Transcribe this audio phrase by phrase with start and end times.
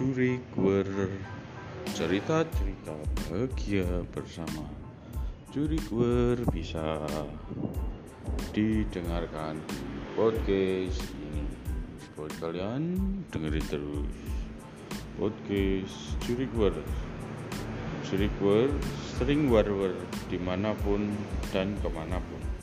[0.00, 1.12] Curi Curigur
[1.92, 2.96] Cerita-cerita
[3.28, 4.64] bahagia bersama.
[5.52, 7.04] Curi Curigur bisa
[8.56, 9.80] didengarkan di
[10.16, 11.44] podcast ini.
[12.16, 12.82] Buat kalian
[13.28, 14.08] dengerin terus.
[15.20, 16.72] Podcast Curigur
[18.08, 18.72] Curigur
[19.20, 19.92] sering war-war
[20.32, 21.12] di mana pun
[21.52, 22.59] dan ke mana pun.